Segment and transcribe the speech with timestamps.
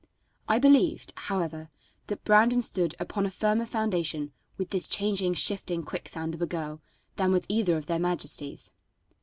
[0.47, 1.69] I believed, however,
[2.07, 6.81] that Brandon stood upon a firmer foundation with this changing, shifting, quicksand of a girl
[7.17, 8.71] than with either of their majesties.